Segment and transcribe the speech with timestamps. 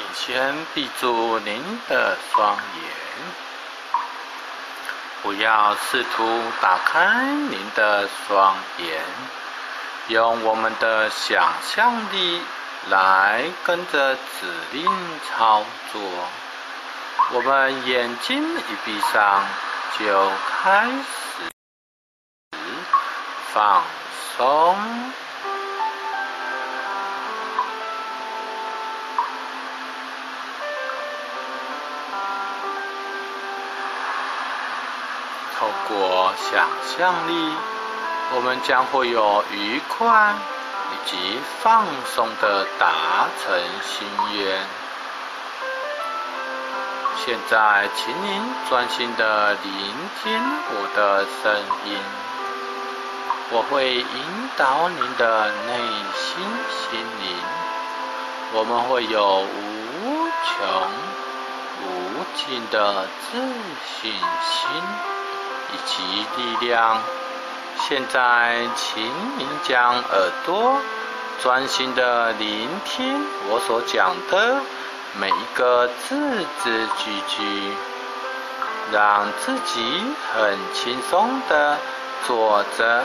[0.00, 2.62] 请先闭住您的双眼，
[5.22, 9.02] 不要试图打开您的双眼，
[10.08, 12.40] 用我们的想象力
[12.88, 14.20] 来跟着指
[14.72, 14.86] 令
[15.28, 16.00] 操作。
[17.32, 19.44] 我们眼睛一闭上，
[19.98, 20.30] 就
[20.62, 21.52] 开始
[23.52, 23.82] 放
[24.38, 24.78] 松。
[35.92, 37.52] 我想象力，
[38.34, 40.34] 我们将会有愉快
[40.92, 44.06] 以及放松的达成心
[44.38, 44.60] 愿。
[47.16, 49.72] 现在，请您专心的聆
[50.22, 50.40] 听
[50.70, 51.52] 我的声
[51.84, 51.98] 音，
[53.50, 55.76] 我会引导您的内
[56.14, 57.36] 心心灵，
[58.52, 60.54] 我们会有无穷
[61.82, 63.38] 无尽的自
[63.84, 65.19] 信心。
[65.72, 66.98] 以及力量。
[67.88, 69.02] 现在，请
[69.38, 70.76] 您将耳朵
[71.42, 74.60] 专心的聆听我所讲的
[75.18, 77.72] 每一个字字句句，
[78.92, 80.02] 让自己
[80.34, 81.78] 很轻松的
[82.26, 83.02] 坐着，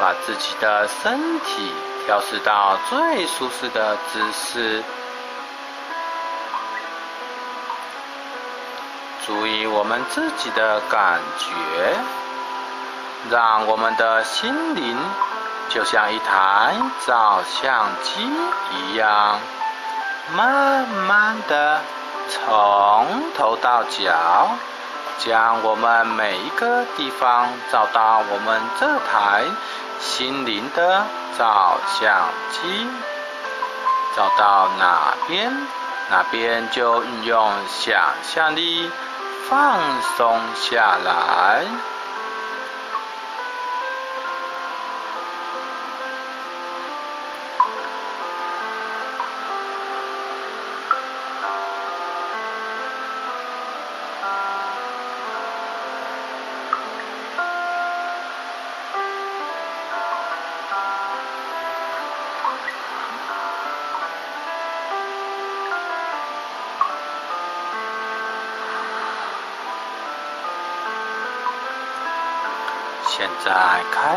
[0.00, 1.72] 把自己的身体
[2.06, 4.82] 调试到最舒适的姿势。
[9.28, 11.94] 注意我们自己的感觉，
[13.30, 14.96] 让我们的心灵
[15.68, 16.74] 就像一台
[17.06, 18.26] 照相机
[18.72, 19.38] 一样，
[20.34, 21.82] 慢慢的
[22.30, 24.48] 从头到脚，
[25.18, 29.44] 将我们每一个地方照到我们这台
[30.00, 31.04] 心灵的
[31.36, 32.86] 照相机，
[34.16, 35.54] 照到哪边，
[36.10, 38.90] 哪边就运用想象力。
[39.48, 41.97] 放松下来。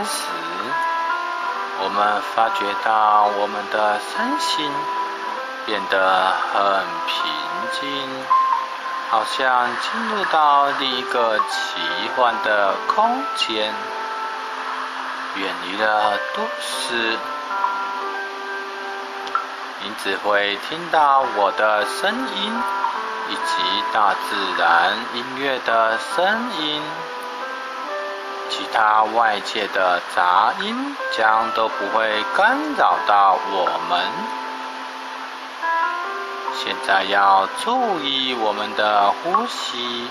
[0.02, 0.24] 开始，
[1.84, 4.72] 我们发觉到我们的身心
[5.68, 7.32] 变得很平
[7.80, 8.10] 静，
[9.12, 13.72] 好像进入到另一个奇幻的空间，
[15.36, 17.16] 远离了都市。
[19.84, 22.64] 你只会听到我的声音，
[23.30, 26.26] 以及大自然音乐的声
[26.58, 26.82] 音。
[28.52, 34.06] 其他外界的杂音将都不会干扰到我们。
[36.54, 40.08] 现在要注意我们的呼吸，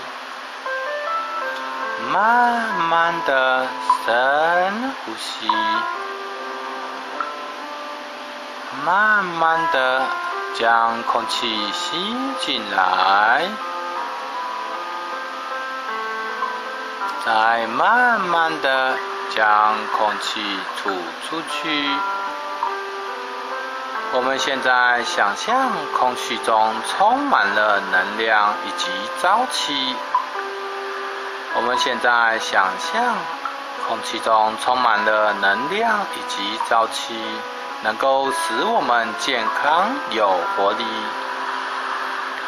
[2.11, 3.67] 慢慢的
[4.05, 5.47] 深呼吸，
[8.83, 10.01] 慢慢的
[10.55, 13.70] 将空气吸进来。
[17.25, 18.97] 再慢慢的
[19.29, 20.41] 将空气
[20.81, 20.89] 吐
[21.29, 21.89] 出去。
[24.13, 28.89] 我们现在想象空气中充满了能量以及
[29.21, 29.95] 朝气。
[31.55, 33.15] 我们现在想象
[33.87, 37.13] 空气中充满了能量以及朝气，
[37.83, 40.85] 能够使我们健康有活力。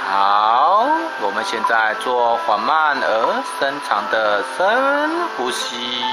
[0.05, 0.85] 好，
[1.21, 6.03] 我们现在做缓慢而深长的深呼吸，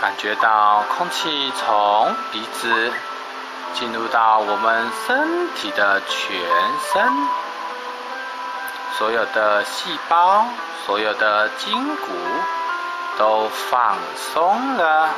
[0.00, 2.92] 感觉到空气从鼻子
[3.74, 6.36] 进入到我们身体的全
[6.92, 7.12] 身，
[8.98, 10.44] 所有的细胞、
[10.84, 12.06] 所有的筋骨
[13.16, 15.10] 都放松了。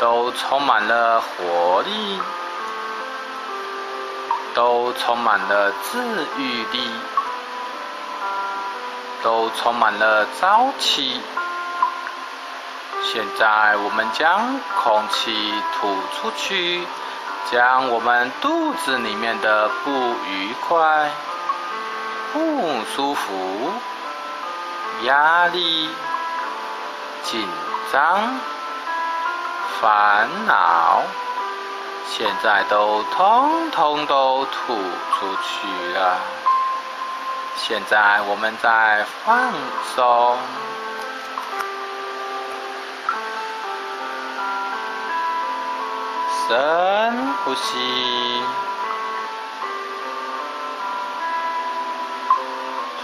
[0.00, 2.18] 都充满了活力，
[4.54, 6.90] 都充满了治愈力，
[9.22, 11.20] 都充满了朝气。
[13.12, 16.86] 现在我们将空气吐出去，
[17.50, 21.10] 将我们肚子里面的不愉快、
[22.32, 23.70] 不舒服、
[25.02, 25.90] 压力。
[27.22, 27.46] 紧
[27.92, 28.40] 张、
[29.80, 31.02] 烦恼，
[32.06, 36.18] 现在都通通都吐出去了。
[37.56, 39.52] 现在我们在放
[39.94, 40.36] 松，
[46.46, 48.42] 深呼吸，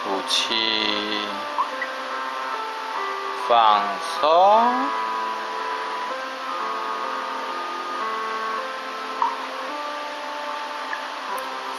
[0.05, 1.27] 吐气。
[3.49, 3.81] 放
[4.21, 4.65] 松，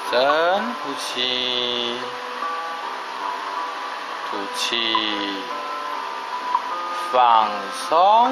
[0.09, 1.99] 深呼吸，
[4.29, 4.77] 吐气，
[7.11, 7.49] 放
[7.89, 8.31] 松。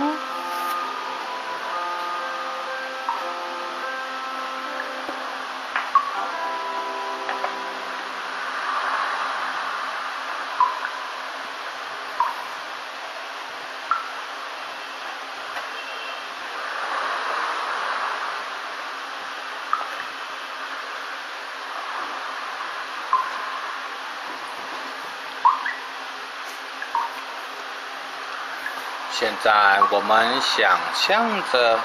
[29.18, 31.80] 现在我们想象着，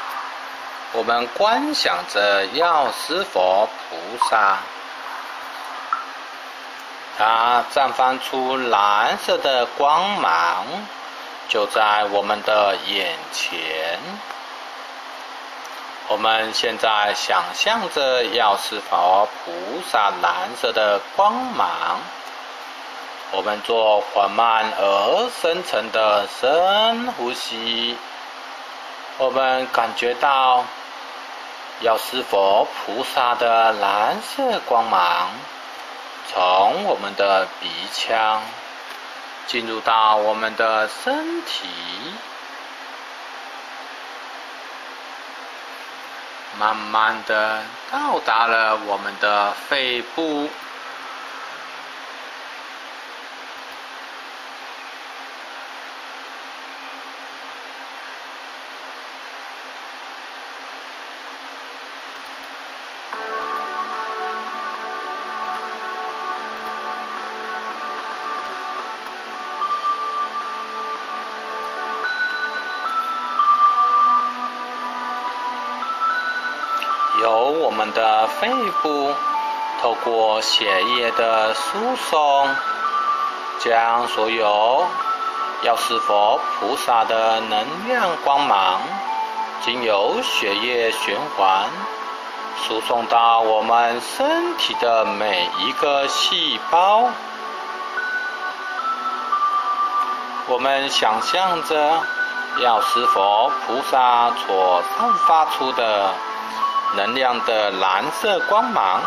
[0.93, 4.57] 我们观想着药师佛菩萨，
[7.19, 10.65] 它绽放出蓝色的光芒，
[11.51, 13.59] 就在我们的眼前。
[16.09, 22.01] 我们现在想象着药师佛菩萨蓝色的光芒。
[23.33, 27.97] 我们做缓慢而深沉的深呼吸。
[29.19, 30.65] 我们感觉到
[31.81, 35.29] 药师佛菩萨的蓝色光芒
[36.27, 38.43] 从我们的鼻腔
[39.47, 41.69] 进入到我们的身体，
[46.59, 50.49] 慢慢的到达了我们的肺部。
[77.81, 78.47] 我们的肺
[78.83, 79.11] 部
[79.81, 82.47] 透过血液的输送，
[83.59, 84.85] 将所有
[85.63, 88.83] 药师佛菩萨的能量光芒，
[89.63, 91.71] 经由血液循环，
[92.63, 97.09] 输送到我们身体的每一个细胞。
[100.49, 102.03] 我们想象着
[102.59, 106.13] 药师佛菩萨所散发出的。
[106.97, 109.01] 能量的蓝色光芒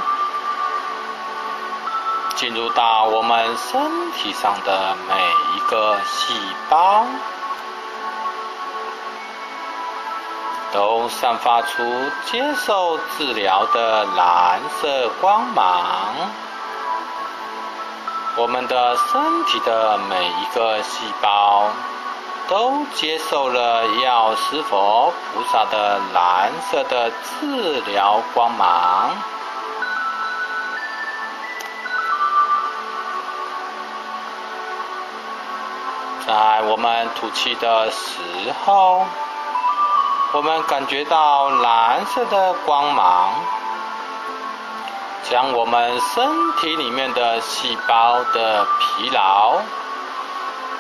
[2.35, 5.13] 进入到我们身体上的每
[5.55, 6.33] 一个细
[6.69, 7.05] 胞，
[10.71, 11.83] 都散发出
[12.25, 16.15] 接受治疗的蓝色光芒。
[18.35, 21.69] 我们的身体的每一个细胞。
[22.47, 29.11] 都接受了药师佛菩萨的蓝色的治疗光芒，
[36.27, 38.19] 在我们吐气的时
[38.65, 39.05] 候，
[40.33, 43.31] 我们感觉到蓝色的光芒
[45.23, 49.55] 将我们身体里面的细胞的疲劳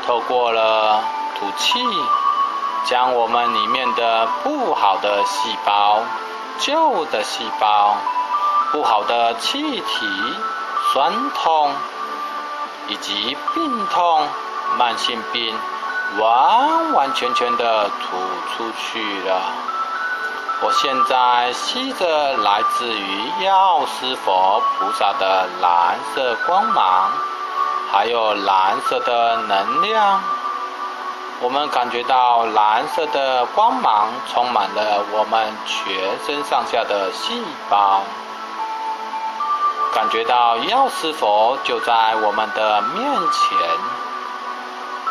[0.05, 1.22] 透过了。
[1.43, 1.83] 吐气，
[2.85, 5.99] 将我们里面的不好的细胞、
[6.59, 7.97] 旧的细胞、
[8.71, 10.07] 不好的气体、
[10.93, 11.73] 酸痛
[12.87, 14.25] 以及病痛、
[14.77, 15.53] 慢性病，
[16.17, 18.17] 完完全全的吐
[18.55, 19.41] 出去了。
[20.61, 27.11] 我现在吸着来自于药师佛菩萨的蓝色光芒，
[27.91, 30.21] 还有蓝色的能量。
[31.41, 38.01] 我们感觉到蓝色的光芒充满了我们全身上下的细胞，
[39.93, 43.57] 感觉到药师佛就在我们的面前。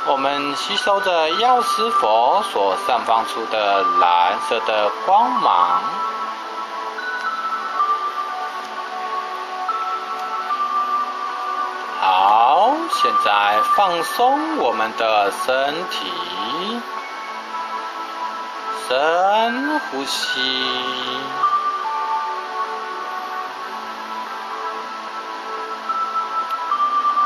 [0.06, 5.82] 我们吸收着药师佛所散发出的蓝色的光芒。
[12.90, 16.12] 现在放松我们的身体，
[18.88, 20.40] 深呼吸，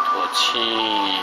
[0.04, 1.18] 吐气，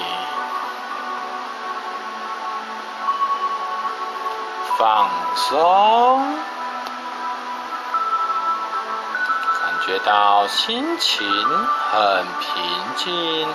[4.77, 6.35] 放松，
[9.61, 11.27] 感觉到心情
[11.91, 13.47] 很平静。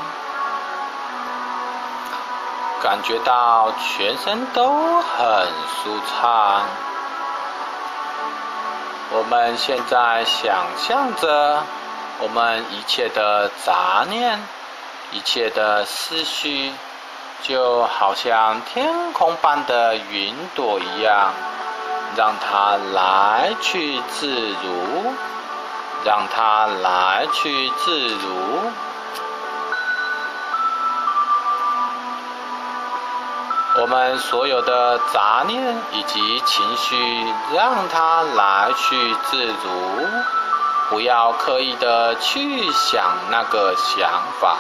[2.81, 5.47] 感觉到全身都很
[5.83, 6.63] 舒畅。
[9.11, 11.63] 我们现在想象着，
[12.21, 14.39] 我们一切的杂念、
[15.13, 16.73] 一切的思绪，
[17.43, 21.33] 就好像天空般的云朵一样，
[22.17, 25.15] 让它来去自如，
[26.05, 28.71] 让它来去自如。
[33.81, 36.97] 我们所有的杂念以及情绪，
[37.55, 40.09] 让它来去自如，
[40.91, 44.57] 不要刻意的去想那个想法，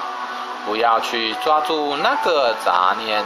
[0.64, 3.24] 不要去抓住那个杂念。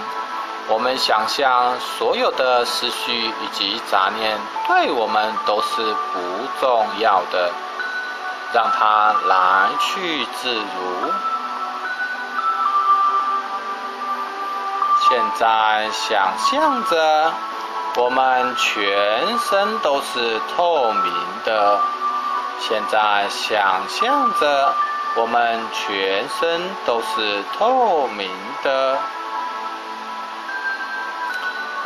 [0.68, 5.82] 我们想象所有的思绪以及杂念，对我们都是
[6.14, 6.20] 不
[6.58, 7.50] 重要的，
[8.54, 11.12] 让它来去自如。
[15.12, 17.32] 现在想象着，
[17.96, 21.12] 我们全身都是透明
[21.44, 21.78] 的。
[22.60, 24.74] 现在想象着，
[25.16, 28.30] 我们全身都是透明
[28.62, 28.98] 的。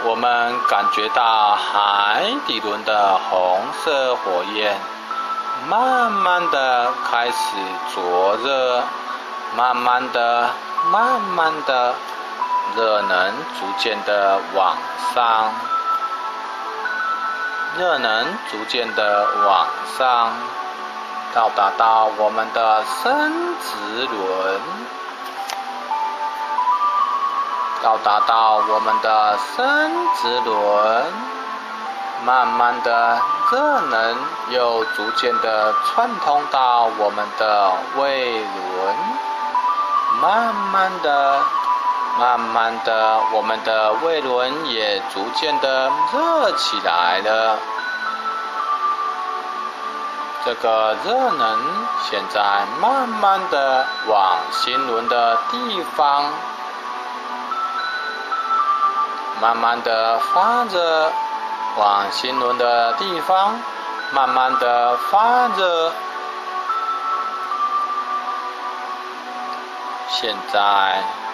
[0.04, 4.78] 我们感觉到海底轮的红色火焰，
[5.68, 7.56] 慢慢的开始
[7.92, 8.84] 灼热，
[9.56, 10.48] 慢慢的，
[10.92, 11.92] 慢慢的。
[12.74, 14.76] 热能逐渐的往
[15.14, 15.52] 上，
[17.78, 20.32] 热能逐渐的往上，
[21.34, 23.32] 到达到我们的生
[23.62, 24.60] 殖轮，
[27.82, 31.04] 到达到我们的生殖轮，
[32.24, 33.18] 慢慢的
[33.50, 34.16] 热能
[34.50, 38.96] 又逐渐的串通到我们的胃轮，
[40.20, 41.40] 慢慢的。
[42.18, 47.58] 慢慢的，我们的胃轮也逐渐的热起来了。
[50.44, 51.58] 这个热能
[52.08, 52.40] 现在
[52.80, 56.24] 慢慢的往心轮的地方，
[59.42, 61.12] 慢慢的发热，
[61.76, 63.60] 往心轮的地方，
[64.12, 65.92] 慢慢的发热。
[70.08, 71.25] 现在。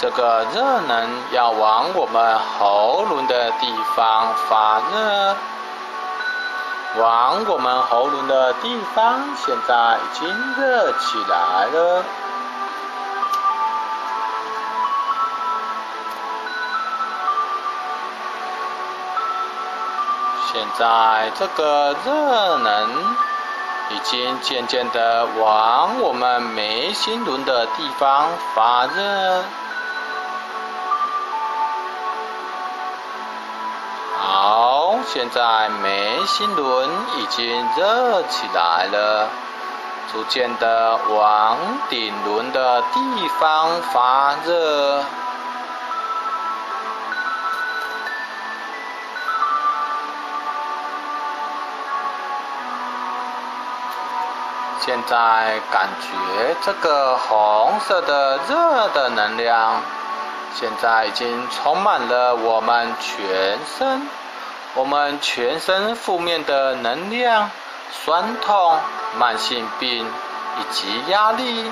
[0.00, 5.36] 这个热能要往我们喉咙的地方发热，
[6.96, 10.26] 往我们喉咙的地方，现在已经
[10.56, 12.02] 热起来了。
[20.50, 23.14] 现在这个热能
[23.90, 29.44] 已经渐渐的往我们眉心轮的地方发热。
[35.06, 36.88] 现在眉心轮
[37.18, 39.28] 已经热起来了，
[40.12, 41.56] 逐渐的往
[41.88, 45.02] 顶轮的地方发热。
[54.80, 59.82] 现在感觉这个红色的热的能量，
[60.54, 64.08] 现在已经充满了我们全身。
[64.74, 67.50] 我们全身负面的能量、
[67.90, 68.78] 酸痛、
[69.18, 71.64] 慢性病以及压力，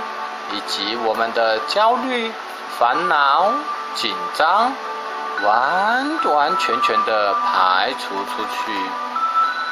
[0.50, 2.32] 以及我们的焦虑、
[2.76, 3.52] 烦恼、
[3.94, 4.72] 紧张，
[5.44, 8.72] 完完全全的排除出去。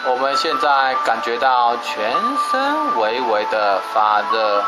[0.08, 2.14] 我们现在感觉到全
[2.48, 4.64] 身微微的发热，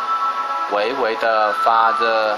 [0.72, 2.36] 微微的发热，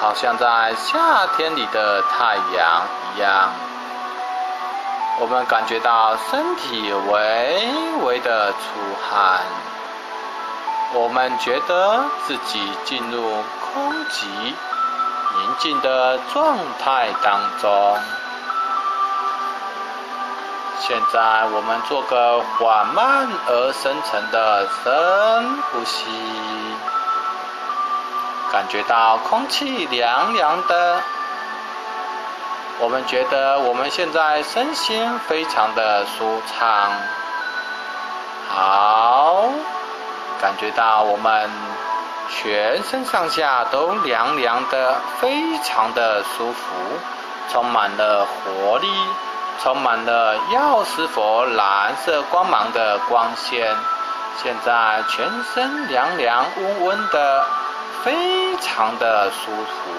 [0.00, 2.82] 好像在夏天里的太阳
[3.16, 3.50] 一样。
[5.20, 8.58] 我们感觉到身体微微的出
[9.10, 9.40] 汗，
[10.94, 13.20] 我们觉得自己进入
[13.60, 17.98] 空寂宁静的状态当中。
[20.78, 26.06] 现在我们做个缓慢而深沉的深呼吸，
[28.52, 31.02] 感觉到空气凉凉的。
[32.80, 36.92] 我们觉得我们现在身心非常的舒畅，
[38.48, 39.48] 好，
[40.40, 41.50] 感觉到我们
[42.30, 46.64] 全身上下都凉凉的，非常的舒服，
[47.50, 48.88] 充满了活力，
[49.60, 53.74] 充满了药师佛蓝色光芒的光线。
[54.40, 57.44] 现在全身凉凉温温的，
[58.04, 59.90] 非常的舒服，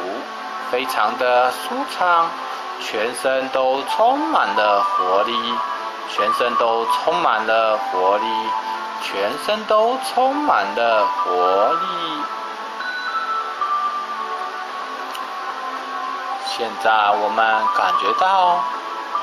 [0.71, 2.29] 非常的舒畅。
[2.81, 5.33] 全身都充满了活力，
[6.09, 8.25] 全身都充满了活力，
[9.03, 12.23] 全身都充满了活力。
[16.45, 17.45] 现在我们
[17.77, 18.59] 感觉到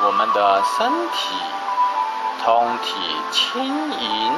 [0.05, 1.35] 我们的身体
[2.45, 4.33] 通体轻盈，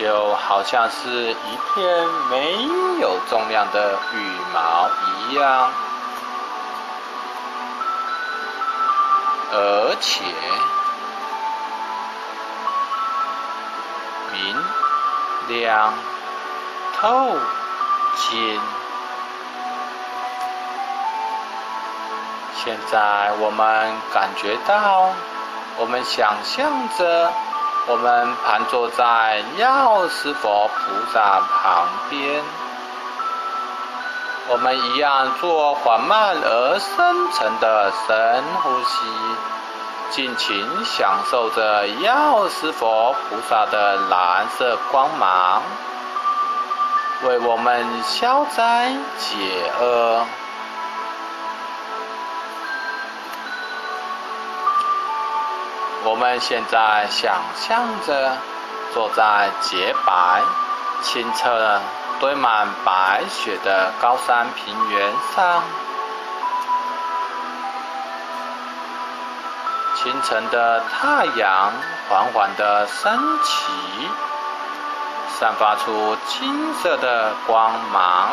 [0.00, 2.64] 就好像是一片没
[3.00, 4.16] 有重量的羽
[4.54, 4.88] 毛
[5.28, 5.70] 一样，
[9.52, 10.24] 而且
[14.32, 14.56] 明
[15.48, 15.92] 亮
[16.98, 17.36] 透
[18.16, 18.58] 晶。
[22.64, 25.10] 现在我们感觉到，
[25.76, 27.30] 我们想象着，
[27.88, 32.42] 我们盘坐在药师佛菩萨旁边。
[34.48, 39.06] 我们一样做缓慢而深沉的深呼吸，
[40.10, 45.62] 尽情享受着药师佛菩萨的蓝色光芒，
[47.22, 50.26] 为我们消灾解厄。
[56.10, 58.36] 我们现在想象着
[58.92, 60.42] 坐在洁白、
[61.02, 61.78] 清澈。
[62.18, 65.62] 堆满白雪的高山平原上，
[69.96, 71.72] 清晨的太阳
[72.10, 73.72] 缓缓的升起，
[75.38, 78.28] 散发出金色的光芒。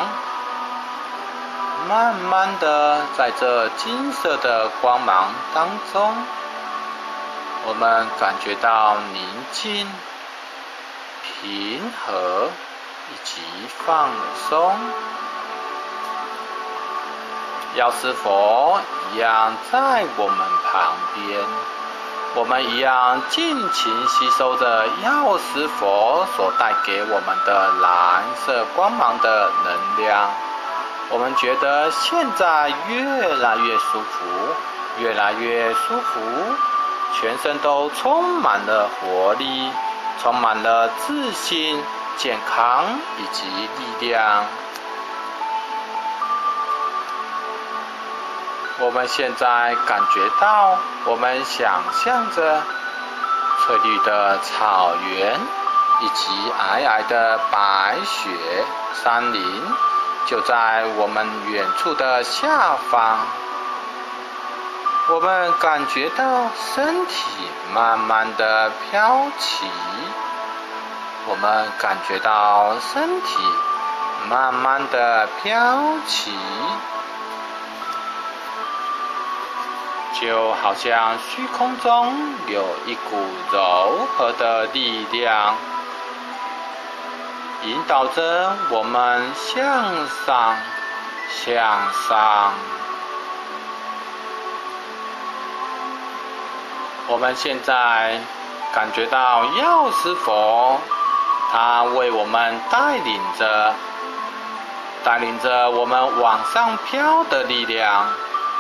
[1.88, 6.14] 慢慢的，在这金色的光芒当中，
[7.68, 9.88] 我们感觉到宁静、
[11.22, 12.50] 平和。
[13.10, 13.42] 以及
[13.86, 14.10] 放
[14.50, 14.76] 松，
[17.76, 18.82] 药师佛
[19.14, 21.40] 一样在我们旁边，
[22.36, 30.30] 我们一样尽情吸收着药师佛所带给我们的蓝色光芒的能量。
[31.10, 34.26] 我们觉得现在越来越舒服，
[35.00, 36.20] 越来越舒服，
[37.14, 39.72] 全身都充满了活力，
[40.22, 41.84] 充满了自信。
[42.20, 42.84] 健康
[43.20, 44.44] 以及力量。
[48.80, 52.64] 我们现在感觉到，我们想象着
[53.60, 55.40] 翠绿的草原
[56.02, 58.32] 以及皑皑的白雪
[59.04, 59.64] 山林，
[60.26, 63.20] 就在我们远处的下方。
[65.10, 67.24] 我们感觉到身体
[67.74, 69.66] 慢慢的飘起。
[71.30, 73.40] 我们感觉到身体
[74.30, 76.34] 慢慢的飘起，
[80.20, 82.14] 就好像虚空中
[82.48, 83.18] 有一股
[83.52, 85.56] 柔和的力量，
[87.64, 89.64] 引导着我们向
[90.26, 90.56] 上，
[91.30, 92.77] 向上。
[97.08, 98.20] 我们现在
[98.74, 100.80] 感觉到药师佛。
[101.50, 103.74] 他为我们带领着，
[105.06, 108.06] 带领着我们往上飘的力量，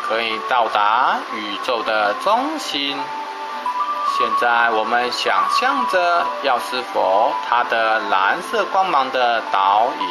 [0.08, 2.98] 可以到达宇宙的中心。
[4.18, 10.08] 现在我们想象着药师佛他的蓝色光芒的导引，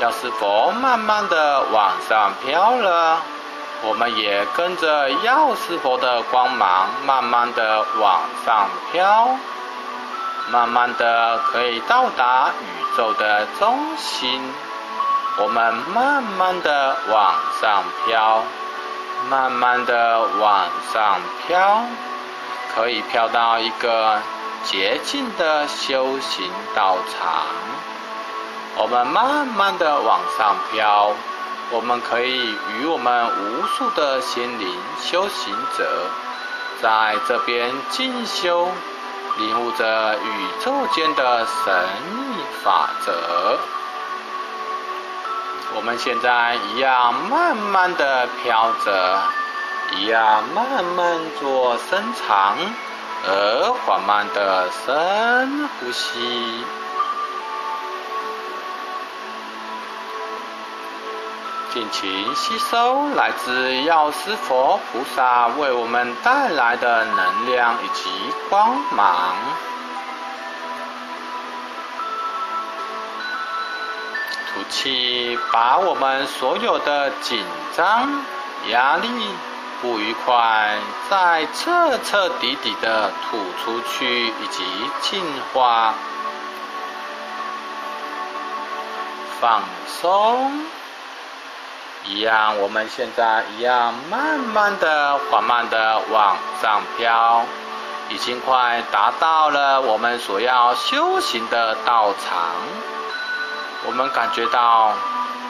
[0.00, 3.22] 药师佛慢慢的往上飘了，
[3.82, 9.36] 我们也跟着药师佛的光芒慢慢的往上飘。
[10.50, 14.40] 慢慢的可以到达宇宙的中心，
[15.36, 18.42] 我们慢慢的往上飘，
[19.28, 21.82] 慢慢的往上飘，
[22.74, 24.22] 可以飘到一个
[24.64, 27.44] 洁净的修行道场。
[28.78, 31.10] 我们慢慢的往上飘，
[31.70, 36.06] 我们可以与我们无数的心灵修行者
[36.82, 38.68] 在这边进修。
[39.38, 41.72] 领悟着宇宙间的神
[42.10, 43.56] 秘法则。
[45.76, 49.22] 我们现在一样慢慢的飘着，
[49.94, 52.56] 一样慢慢做深长
[53.28, 56.64] 而缓慢的深呼吸。
[61.70, 68.10] 尽情吸收来自药师佛菩萨为我们带来的能量以及
[68.48, 69.36] 光芒。
[74.50, 77.44] 吐气，把我们所有的紧
[77.76, 78.24] 张、
[78.70, 79.08] 压力、
[79.82, 80.78] 不愉快，
[81.10, 84.64] 再彻彻底底的吐出去，以及
[85.02, 85.94] 净化、
[89.38, 90.64] 放松。
[92.08, 97.44] 一样，我们现在一样，慢慢的、缓慢的往上飘，
[98.08, 102.38] 已经快达到了我们所要修行的道场。
[103.86, 104.94] 我们感觉到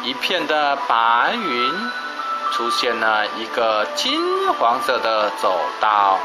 [0.03, 1.73] 一片的白云，
[2.51, 6.19] 出现了一个金黄色的走道。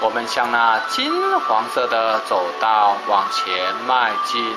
[0.00, 4.56] 我们向那金黄色的走道往前迈进。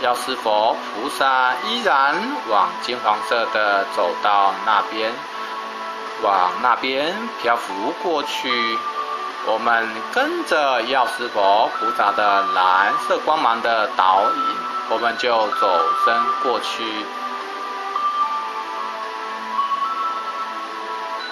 [0.00, 2.14] 药师佛菩萨依然
[2.48, 5.12] 往金黄色的走到那边，
[6.22, 8.78] 往那边漂浮过去。
[9.46, 14.56] 我们跟着药师佛菩萨的蓝色光芒的导引，
[14.90, 16.84] 我们就走身过去。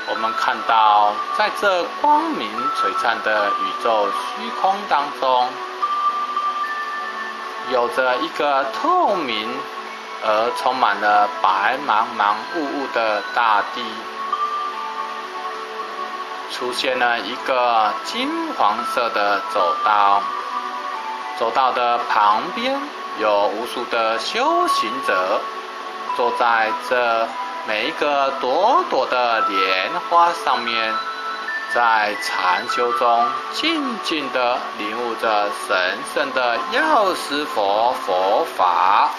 [0.08, 5.48] 我们看到，在这光明璀璨的宇宙虚空当中。
[7.72, 9.48] 有着一个透明
[10.24, 13.82] 而充满了白茫茫雾雾的大地，
[16.52, 20.22] 出现了一个金黄色的走道。
[21.38, 22.80] 走道的旁边
[23.18, 25.40] 有无数的修行者，
[26.16, 27.28] 坐在这
[27.66, 30.94] 每一个朵朵的莲花上面。
[31.74, 39.10] 在禅修中，静静地领悟着神圣的药师佛佛法。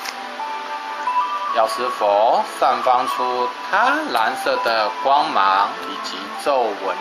[1.55, 6.95] 药师佛散发出它蓝色的光芒以及皱纹，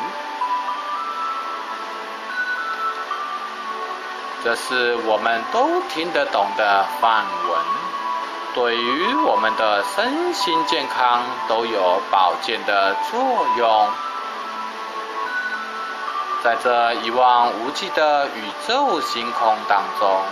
[4.42, 7.60] 这是我们都听得懂的梵文，
[8.54, 13.20] 对于我们的身心健康都有保健的作
[13.58, 13.88] 用。
[16.46, 20.22] 在这一望无际的宇宙星空当中，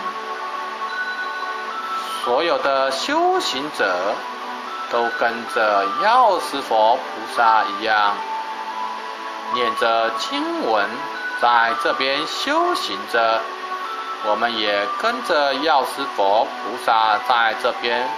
[2.22, 4.14] 所有的修行者
[4.92, 8.14] 都跟着药师佛菩萨一样，
[9.54, 10.88] 念着经文，
[11.42, 13.40] 在这边修行着。
[14.26, 18.08] 我们也跟着药师佛菩萨在这边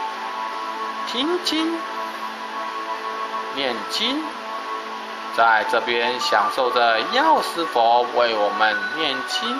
[1.07, 1.81] 听经、
[3.55, 4.23] 念经。
[5.37, 9.51] 在这边享受着药师佛为我们念经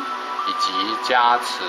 [0.47, 0.73] 以及
[1.05, 1.65] 加持，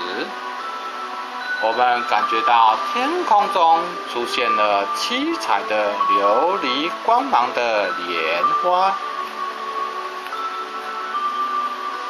[1.62, 3.78] 我们感觉到天空中
[4.10, 8.94] 出现了七彩的琉璃光芒的莲花，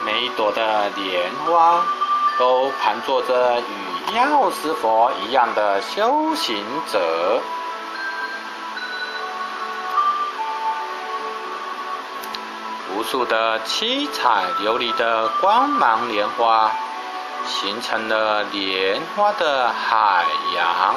[0.05, 1.83] 每一朵的莲花
[2.39, 7.41] 都盘坐着与药师佛一样的修行者。
[13.11, 16.71] 数的七彩琉璃的光芒莲花，
[17.47, 20.95] 形成了莲花的海洋。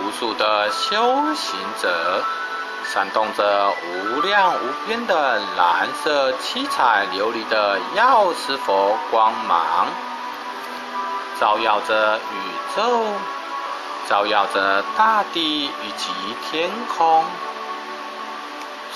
[0.00, 2.24] 无数的修行者，
[2.86, 9.88] 闪动着无量无边的蓝色七彩琉璃的药师佛光芒，
[11.38, 13.04] 照耀着宇宙，
[14.08, 16.10] 照耀着大地以及
[16.50, 17.26] 天空。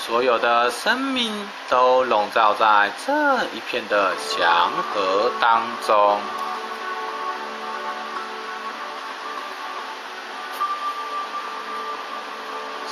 [0.05, 6.19] 所有的生命都笼罩在这一片的祥和当中。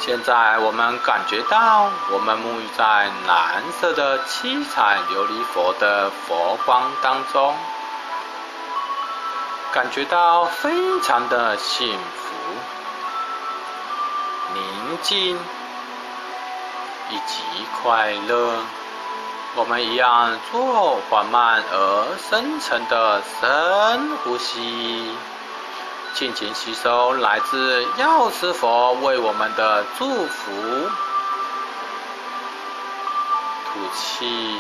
[0.02, 7.56] 现在我们感觉到，我们沐浴在蓝色的七彩琉璃佛的佛光当中，
[9.72, 12.34] 感觉到非常的幸福、
[14.56, 15.38] 宁静。
[17.10, 17.44] 以及
[17.82, 18.54] 快乐，
[19.56, 25.16] 我们一样做缓慢而深沉的深呼吸，
[26.14, 30.52] 尽情吸收来自药师佛为我们的祝福。
[33.74, 34.60] 吐气，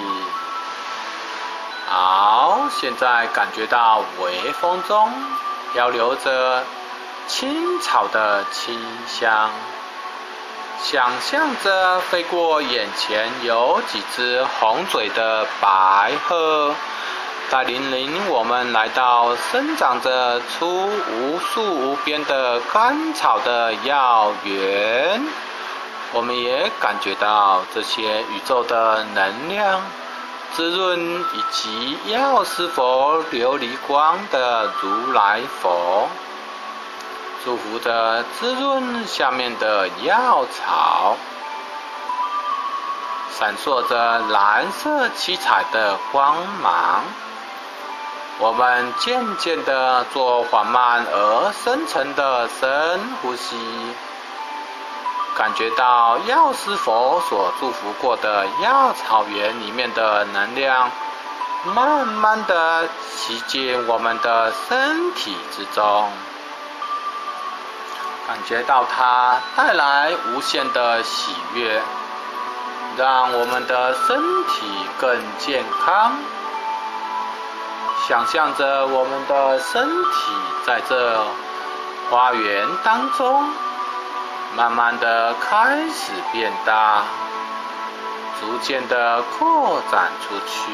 [1.87, 5.13] 好，现在感觉到微风中
[5.71, 6.63] 漂流着
[7.27, 9.51] 青草的清香。
[10.83, 16.75] 想象着飞过眼前有几只红嘴的白鹤，
[17.49, 25.25] 带领领我们来到生长着出无数无边的甘草的药园。
[26.11, 29.81] 我们也感觉到这些宇宙的能量
[30.51, 36.09] 滋润，以及药师佛琉璃光的如来佛。
[37.43, 41.17] 祝福着滋润下面的药草，
[43.37, 47.03] 闪烁着蓝色七彩的光芒。
[48.39, 53.57] 我们渐渐的做缓慢而深沉的深呼吸，
[55.35, 60.89] 感觉到药师佛所祝福过的药草园里面的能量，
[61.65, 66.09] 慢慢的吸进我们的身体之中。
[68.27, 71.81] 感觉到它带来无限的喜悦，
[72.97, 74.65] 让我们的身体
[74.97, 76.13] 更健康。
[78.07, 80.31] 想象着我们的身体
[80.65, 81.25] 在这
[82.09, 83.49] 花园当中，
[84.55, 87.03] 慢慢的开始变大，
[88.39, 90.71] 逐渐的扩展出去，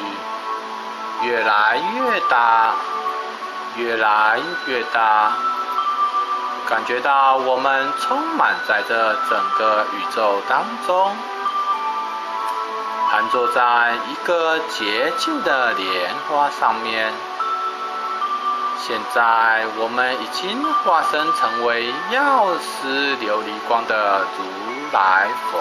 [1.27, 2.73] 越来越大，
[3.75, 5.31] 越来越大。
[6.69, 11.15] 感觉到我们充满在这整个宇宙当中，
[13.09, 17.11] 盘坐在一个洁净的莲花上面。
[18.77, 24.45] 现在我们已经化身成为药师琉璃光的如
[24.93, 25.59] 来佛。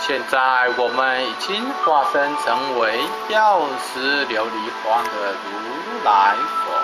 [0.00, 6.77] 现在我们已经化身成为药师琉璃光的如来佛。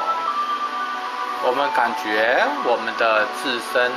[1.46, 3.92] 我们感觉我们的自身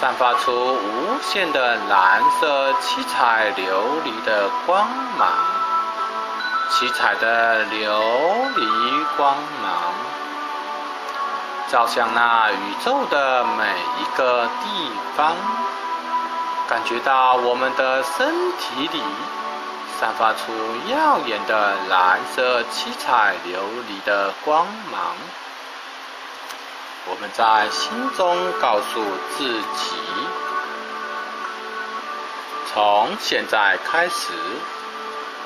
[0.00, 5.28] 散发出无限的蓝色七彩琉璃的光芒，
[6.70, 7.76] 七彩的琉
[8.56, 9.92] 璃光芒
[11.70, 13.64] 照向那宇宙的每
[14.00, 15.36] 一个地方，
[16.66, 18.26] 感觉到我们的身
[18.58, 19.02] 体里
[20.00, 20.50] 散发出
[20.90, 25.14] 耀眼的蓝色七彩琉璃的光芒。
[27.06, 29.04] 我们在心中告诉
[29.36, 29.94] 自己：
[32.72, 34.32] 从现在开始，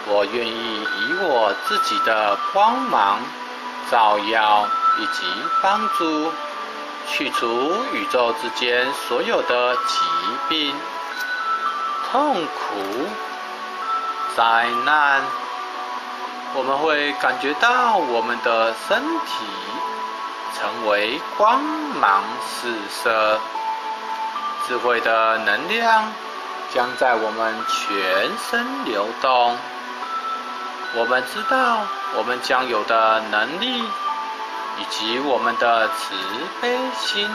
[0.07, 3.19] 我愿意以我自己的光芒
[3.91, 4.69] 照耀
[4.99, 5.27] 以及
[5.61, 6.33] 帮助，
[7.09, 10.05] 去除宇宙之间所有的疾
[10.49, 10.75] 病、
[12.13, 13.07] 痛苦、
[14.37, 15.23] 灾难。
[16.55, 19.45] 我们会感觉到我们的身体。
[20.55, 21.63] 成为光
[22.01, 23.39] 芒四射，
[24.67, 26.13] 智慧的能量
[26.75, 29.57] 将在我们全身流动。
[30.97, 36.15] 我们知道我们将有的能力，以及我们的慈
[36.61, 37.29] 悲心，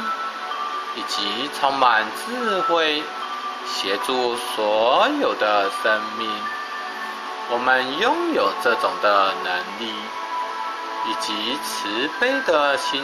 [0.95, 3.03] 以及充满智慧，
[3.67, 6.29] 协助所有的生命。
[7.51, 9.93] 我们拥有这种的能力。
[11.05, 13.03] 以及慈悲的心，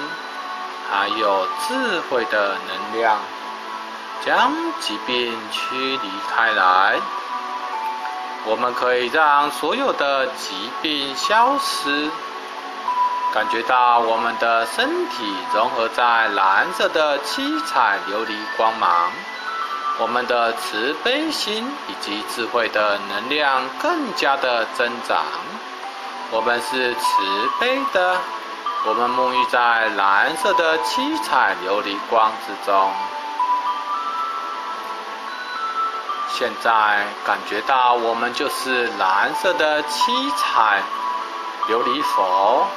[0.91, 3.17] 还有智慧的能量，
[4.25, 6.97] 将疾病驱离开来。
[8.45, 12.09] 我们可以让所有的疾病消失，
[13.33, 19.11] 感觉到我们的身体融合在蓝色的七彩琉璃光芒，
[19.99, 25.17] 我们的慈悲心以及智慧的能量更加的增长。
[26.31, 28.15] 我们是慈悲的，
[28.85, 32.91] 我们沐浴在蓝色的七彩琉璃光之中。
[36.29, 40.83] 现在感觉到我们就是蓝色的七彩
[41.67, 42.67] 琉璃佛，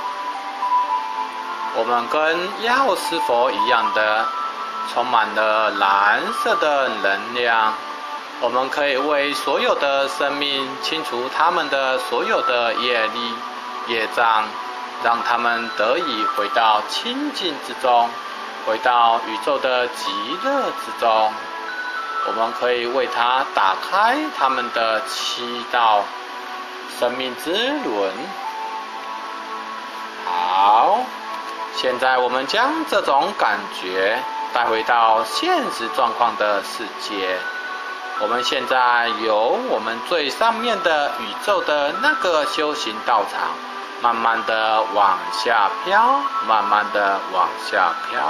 [1.76, 4.26] 我们跟药师佛一样的，
[4.92, 7.74] 充满了蓝色的能量。
[8.42, 13.34] 我们可以为所有的生命清除他们的所有的业力、
[13.86, 14.44] 业障，
[15.04, 18.10] 让他们得以回到清净之中，
[18.66, 20.10] 回到宇宙的极
[20.42, 21.30] 乐之中。
[22.26, 26.02] 我们可以为他打开他们的七道
[26.98, 28.12] 生命之轮。
[30.26, 30.98] 好，
[31.76, 34.18] 现在我们将这种感觉
[34.52, 37.38] 带回到现实状况的世界。
[38.22, 43.50] 我们现在由我们最上面的宇宙的那个修行道场，
[44.00, 48.22] 慢慢的往下飘，慢慢的往下飘。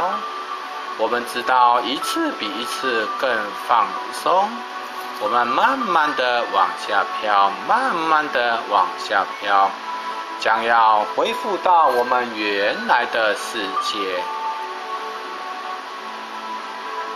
[0.96, 3.30] 我们知道一次比一次更
[3.68, 4.48] 放松。
[5.20, 9.70] 我们慢慢的往下飘，慢慢的往下飘，
[10.40, 14.24] 将要恢复到我们原来的世界。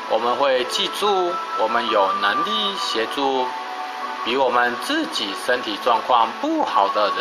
[0.08, 3.44] 我们会记住，我们有能力协助
[4.24, 7.16] 比我们自己身体状况不好的人。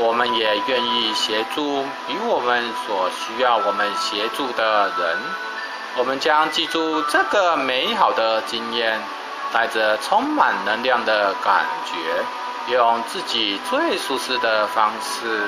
[0.00, 5.18] 我们也愿意协助比我们所需要我们协助的人。
[5.96, 9.00] 我们将记住这个美好的经验，
[9.52, 15.42] 带着充满能量的感觉，用自己最舒适的方式。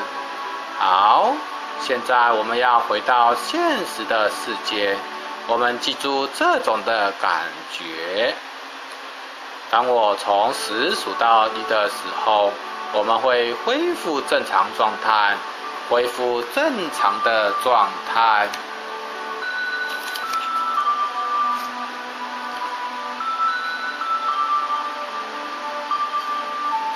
[0.78, 1.32] 好，
[1.80, 4.96] 现在我们要回到现实的世界。
[5.46, 8.34] 我们记住这种的感觉。
[9.70, 12.52] 当我从十数到一的时候。
[12.92, 15.36] 我们会恢复正常状态，
[15.88, 18.48] 恢复正常的状态。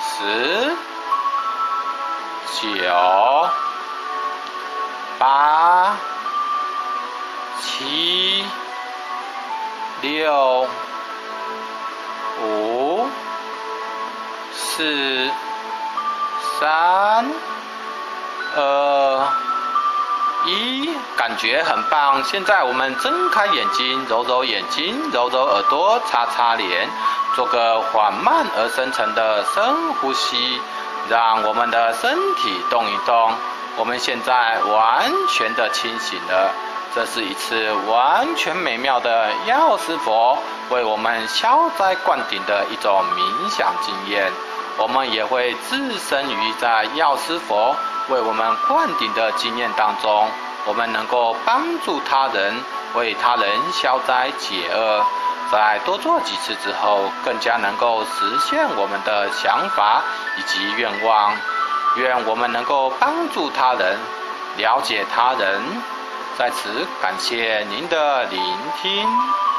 [0.01, 0.75] 十、
[2.61, 3.49] 九、
[5.17, 5.95] 八、
[7.77, 8.45] 七、
[10.01, 10.67] 六、
[12.41, 13.07] 五、
[14.53, 15.31] 四。
[16.57, 17.29] 三、
[18.55, 19.27] 二、
[20.45, 22.23] 一，感觉很棒。
[22.23, 26.87] 现在我们睁开眼睛，揉揉眼睛，揉揉耳朵，擦擦脸，
[27.35, 30.61] 做个缓慢而深沉的深呼吸，
[31.09, 33.33] 让我们的身体动一动。
[33.75, 36.53] 我们现在完全的清醒了。
[36.95, 40.37] 这是一次完全美妙的药师佛
[40.69, 44.31] 为我们消灾灌顶的一种冥想经验。
[44.77, 47.75] 我们也会置身于在药师佛
[48.07, 50.29] 为我们灌顶的经验当中，
[50.65, 52.55] 我们能够帮助他人，
[52.93, 55.03] 为他人消灾解厄。
[55.51, 60.01] 在多做几次之后，更加能够实现我们的想法
[60.37, 61.33] 以及愿望。
[61.97, 63.97] 愿我们能够帮助他人，
[64.55, 65.61] 了解他人。
[66.37, 68.39] 在此感谢您的聆
[68.81, 69.54] 听。